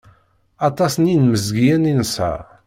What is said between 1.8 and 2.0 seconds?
i